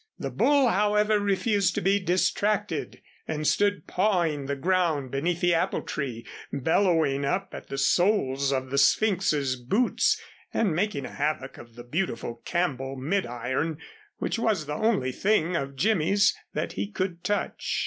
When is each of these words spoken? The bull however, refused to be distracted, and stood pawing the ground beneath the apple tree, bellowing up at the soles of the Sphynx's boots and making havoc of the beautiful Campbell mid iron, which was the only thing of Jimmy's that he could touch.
The 0.17 0.31
bull 0.31 0.67
however, 0.69 1.19
refused 1.19 1.75
to 1.75 1.81
be 1.81 1.99
distracted, 1.99 3.03
and 3.27 3.45
stood 3.45 3.85
pawing 3.85 4.47
the 4.47 4.55
ground 4.55 5.11
beneath 5.11 5.41
the 5.41 5.53
apple 5.53 5.83
tree, 5.83 6.25
bellowing 6.51 7.23
up 7.23 7.49
at 7.53 7.67
the 7.67 7.77
soles 7.77 8.51
of 8.51 8.71
the 8.71 8.79
Sphynx's 8.79 9.55
boots 9.57 10.19
and 10.51 10.73
making 10.75 11.05
havoc 11.05 11.59
of 11.59 11.75
the 11.75 11.83
beautiful 11.83 12.41
Campbell 12.45 12.95
mid 12.95 13.27
iron, 13.27 13.77
which 14.17 14.39
was 14.39 14.65
the 14.65 14.73
only 14.73 15.11
thing 15.11 15.55
of 15.55 15.75
Jimmy's 15.75 16.35
that 16.55 16.71
he 16.73 16.89
could 16.89 17.23
touch. 17.23 17.79